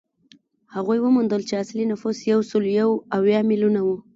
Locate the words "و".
3.83-3.87